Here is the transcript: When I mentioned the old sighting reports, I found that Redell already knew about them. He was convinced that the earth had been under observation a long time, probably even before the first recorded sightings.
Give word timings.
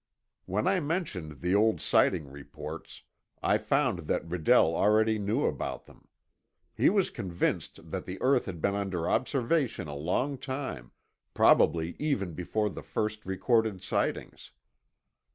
When 0.47 0.65
I 0.67 0.79
mentioned 0.79 1.41
the 1.41 1.53
old 1.53 1.79
sighting 1.79 2.25
reports, 2.25 3.03
I 3.43 3.59
found 3.59 4.07
that 4.07 4.27
Redell 4.27 4.73
already 4.73 5.19
knew 5.19 5.45
about 5.45 5.85
them. 5.85 6.07
He 6.73 6.89
was 6.89 7.11
convinced 7.11 7.91
that 7.91 8.07
the 8.07 8.19
earth 8.19 8.47
had 8.47 8.61
been 8.63 8.73
under 8.73 9.07
observation 9.07 9.87
a 9.87 9.93
long 9.93 10.39
time, 10.39 10.89
probably 11.35 11.95
even 11.99 12.33
before 12.33 12.71
the 12.71 12.81
first 12.81 13.27
recorded 13.27 13.83
sightings. 13.83 14.53